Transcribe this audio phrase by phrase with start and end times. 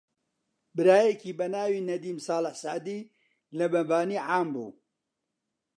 [0.75, 3.01] برایەکی بە ناوی نەدیم ساڵح سەعدی
[3.57, 4.69] لە مەبانی عام بوو